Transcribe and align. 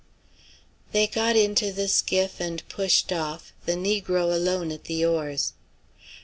They 0.93 1.05
got 1.05 1.35
into 1.35 1.71
the 1.71 1.87
skiff 1.87 2.39
and 2.39 2.67
pushed 2.69 3.13
off, 3.13 3.53
the 3.67 3.73
negro 3.75 4.33
alone 4.33 4.71
at 4.71 4.85
the 4.85 5.05
oars. 5.05 5.53